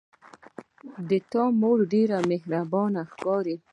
د 1.09 1.11
تا 1.31 1.43
مور 1.61 1.77
ډیره 1.93 2.17
مهربانه 2.31 3.01
ښکاري 3.11 3.55